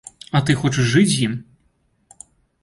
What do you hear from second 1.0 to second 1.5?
з ім!